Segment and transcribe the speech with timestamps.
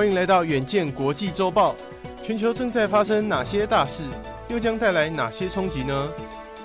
[0.00, 1.76] 欢迎来到远见国际周报。
[2.22, 4.02] 全球正在发生哪些大事，
[4.48, 6.10] 又将带来哪些冲击呢？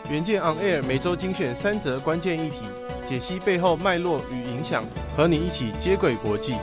[0.10, 2.60] 远见 On Air 每周精选三则关键议题，
[3.06, 4.86] 解析背后脉络与影响，
[5.18, 6.54] 和你一起接轨国际。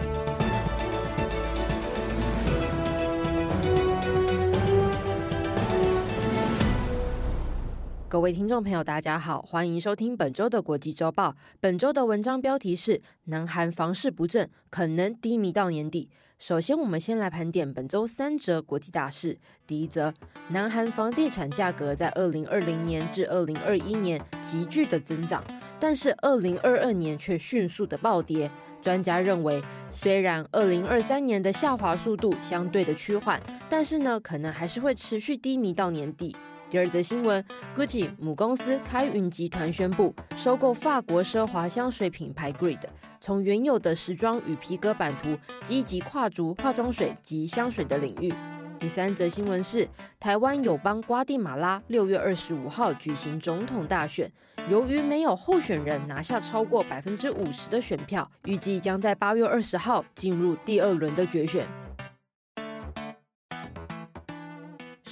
[8.09, 11.37] 各位听众朋友，大家好，欢迎收听本周的国际周报。
[11.61, 16.09] 本周的文章标题是：南韩房市不振，可能低迷到年底。
[16.45, 19.39] 首先，我们先来盘点本周三则国际大事。
[19.65, 20.13] 第一则，
[20.49, 25.45] 南韩房地产价格在二零二零年至二零二一年急剧的增长，
[25.79, 28.51] 但是二零二二年却迅速的暴跌。
[28.83, 29.63] 专家认为，
[29.95, 36.35] 虽然二零二三年的下滑速度相对的趋缓，但是呢，可能还是会持续低迷到年底。
[36.73, 37.45] 第二则新闻
[37.77, 42.79] ，Gucci 母公司开云集团宣布收购法国奢华香水品牌 Greed，
[43.21, 45.37] 从原有的时装与皮革版图，
[45.67, 48.33] 积极跨足化妆水及香水的领域。
[48.79, 49.87] 第三则新闻是，
[50.19, 54.33] 台湾友邦瓜地马拉六月二十五号举行总统大选，
[54.71, 61.67] 由于没有候选人拿下超过百分之五十的选票，预计将在八月二十号进入第二轮的决选。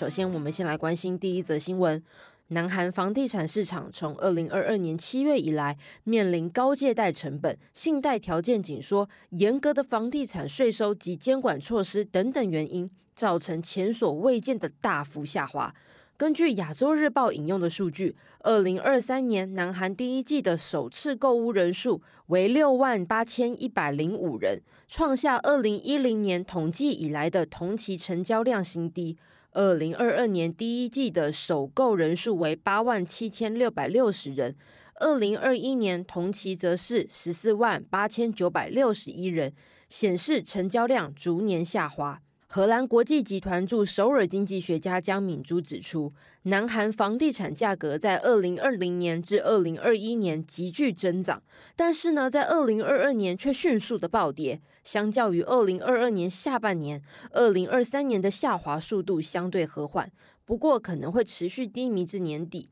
[0.01, 2.03] 首先，我们先来关心第一则新闻：
[2.48, 15.75] 南韩房地产市场从二零二二年七月以来，面临高借贷成本、信贷条件紧缩、严格的房地产税收及监管措施等等原因，造成前所未见的大幅下滑。
[16.17, 29.19] 根据亚洲日报引用的数据，二零二三年南韩第一季的首次购屋人数为六万八千一百零五人，创下二零一零年统计以来的同期成交量新低。
[29.53, 34.55] 二零二二年第一季的首购人数为八万七千六百六十人，
[35.01, 39.53] 二零二一年同期则是十四万八千九百六十一人，
[39.89, 42.23] 显示成交量逐年下滑。
[42.53, 46.12] 荷兰国际集团驻首尔经济学家姜敏珠指出，
[46.43, 51.41] 南韩房地产价格在二零二零年至二零二一年急剧增长，
[51.77, 54.60] 但是呢，在二零二二年却迅速的暴跌。
[54.83, 57.00] 相较于二零二二年下半年，
[57.31, 60.10] 二零二三年的下滑速度相对和缓，
[60.44, 62.71] 不过可能会持续低迷至年底。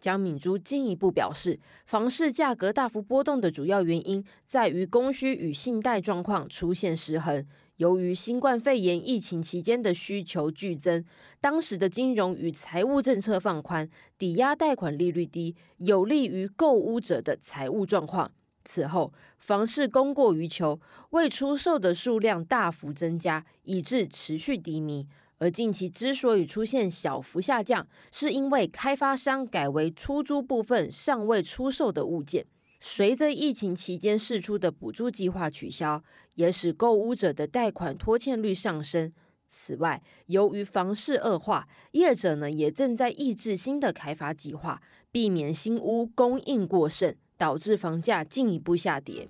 [0.00, 7.44] 姜敏珠进一步表示，房市价格大幅波动的主要原因在于供需与信贷状况出现失衡。
[7.78, 11.04] 由于新冠肺炎疫情期间的需求剧增，
[11.40, 18.32] 当时的金融与财务政策放宽，抵押贷款利率低，有利于购屋者的财务状况。
[18.64, 20.80] 此后，房市供过于求，
[21.10, 25.06] 未出售的数量大幅增加，以致持续低迷。
[25.38, 32.44] 而近期之所以出现小幅下降，是因为开发商改为出租部分尚未出售的物件。
[32.80, 36.02] 随着疫情期间释出的补助计划取消，
[36.34, 39.12] 也使购屋者的贷款拖欠率上升。
[39.48, 44.80] 此外，由于房市恶化，业者呢也正在抑制新的开发计划，
[45.10, 49.26] 避免新屋供应过剩，导致房价进一步下跌。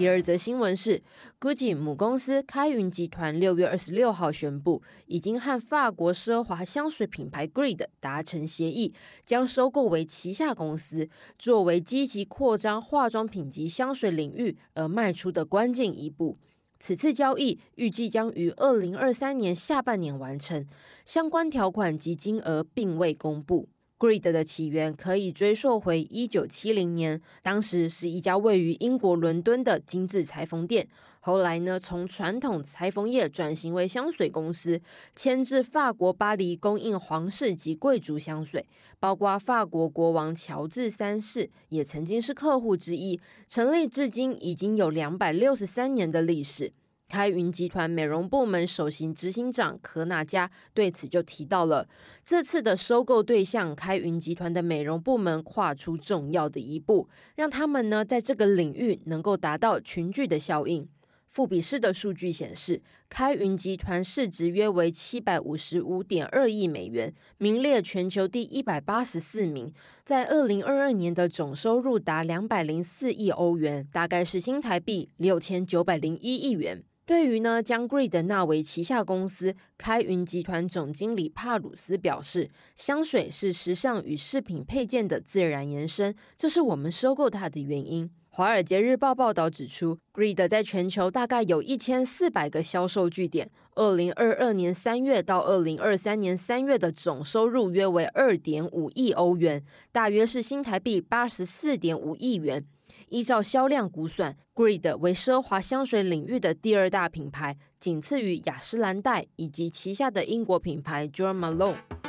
[0.00, 1.02] 第二则新闻是
[1.38, 8.94] ，GUCCI 母公司开云集团六月二十六号宣布，已经和法国奢华香水品牌 Greed 达成协议，
[9.26, 11.06] 将收购为旗下公司，
[11.38, 16.34] 作为积极扩张化妆品及香水领域而迈出的关键一步。
[16.78, 20.66] 此次交易预计将于二零二三年下半年完成，
[21.04, 23.68] 相关条款及金额并未公布。
[24.00, 30.88] Greed 的起源可以追溯回一九七零年，当时是一家位于英国伦敦的精致裁缝店。
[31.20, 34.80] 后来呢，从传统裁缝业转型为香水公司，
[35.14, 38.64] 迁至法国巴黎供应皇室及贵族香水，
[38.98, 43.20] 包括法国国王乔治三世也曾经是客户之一。
[43.46, 46.72] 成立至今已经有两百六十三年的历史。
[47.10, 51.88] 开云集团美容部门首席执行长柯纳加对此就提到了，
[52.24, 60.88] 这次的收购对象开云集团的美容部门跨出重要的一步，让他们呢在这个领域能够达到群聚的效应。
[61.26, 69.72] 富比士的数据显示，开云集团市值约为七百五十五点二亿美元，名列全球第一百八十四名，
[70.04, 76.84] 在二零二二年的总收入达两百零四亿欧元，大概是新台币六千九百零一亿元。
[77.10, 88.08] 对于呢，将 greed 纳为旗下公司，开云集团总经理帕鲁斯表示，香水是时尚与饰品配件的自然延伸，这是我们收购它的原因。
[88.28, 93.50] 华尔街日报报道指出，Greed 在全球大概有一千四百个销售据点。
[93.74, 102.64] 二零二二年三月到二零二三年三月的总收入约为二点五亿欧元，大约是新台币八十四点五亿元。
[103.10, 111.99] 依照销量估算，Greed 为奢华香水领域的第二大品牌，仅次于雅诗兰黛以及旗下的英国品牌 Jo Malone。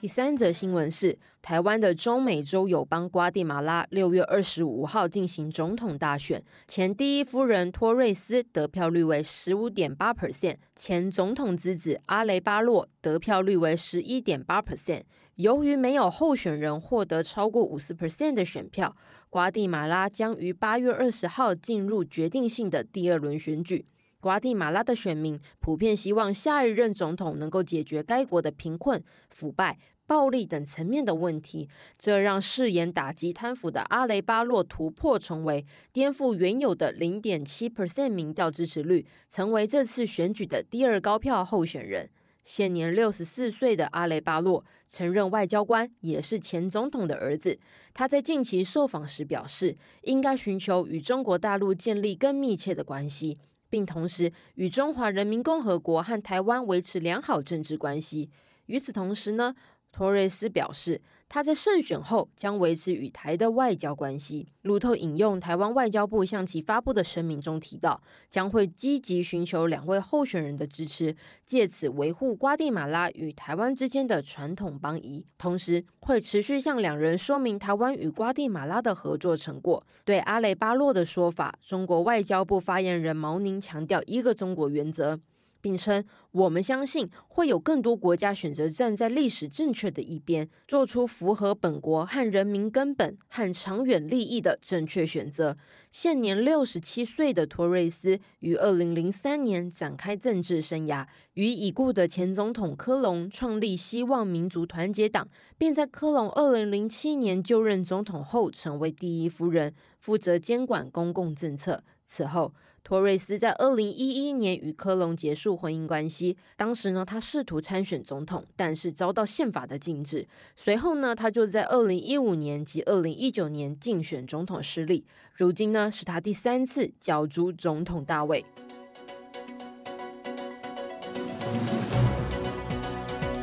[0.00, 15.02] 第三则新闻是，台湾的中美洲友邦瓜地马拉六月二十五号进行总统大选，前第一夫人托瑞斯得票率为十五点八 percent，前总统之子阿雷巴洛得票率为十一点八 percent。
[15.34, 18.96] 由于没有候选人获得超过五十 percent 的选票，
[19.28, 23.84] 瓜地马拉将于八月二十号进入决定性的第二轮选举。
[24.20, 31.68] 瓜地马拉的选民普遍希望下一任总统能够解决该国的贫困、腐败、暴力等层面的问题，
[31.98, 42.10] 这让誓言打击贪腐的阿雷巴洛突破重围，颠覆原有的零点七 percent 民调支持率，成为这次选举的第二高票候选人。
[42.42, 47.58] 现年六十四岁的阿雷巴洛，曾任外交官，也是前总统的儿子。
[47.92, 53.38] 他在近期受访时表示，应该寻求与中国大陆建立更密切的关系。
[53.70, 58.28] 并同时与中华人民共和国和台湾维持良好政治关系。
[58.66, 59.54] 与此同时呢，
[59.92, 64.48] 托瑞斯表示，他在胜选后将维持与台的外交关系。
[64.62, 68.00] 路透引用台湾外交部向其发布的声明中提到，
[68.30, 71.14] 将会积极寻求两位候选人的支持，
[71.46, 75.24] 借此维护瓜地马拉与台湾之间的传统邦谊。
[75.38, 79.84] 同时，会持续向两人说明台湾与瓜地马拉的合作成果。
[80.04, 85.18] 对阿雷巴洛的说法，中国外交部发言人毛宁强调一个中国原则。
[85.60, 95.56] 并称，我们相信会有更多国家选择站在历史正确的一边，做出符合本国和人民根本和长远利益的正确选择。
[95.90, 101.04] 现年六十七岁的托瑞斯于二零零三年展开政治生涯，
[101.34, 105.28] 与已故的前总统科隆创立希望民族团结党，
[105.58, 111.82] 并在科隆二零零七年就任总统后成为第一夫人，负责监管公共政策。
[112.12, 112.52] 此后，
[112.82, 116.36] 托瑞斯在二零一一年与科隆结束婚姻关系。
[116.56, 120.26] 当时呢，他试图参选总统，但是遭到宪法的禁止。
[120.56, 125.04] 随后呢，他就在二零一五年及二零一九年竞选总统失利。
[125.34, 128.44] 如今呢，是他第三次角逐总统大位。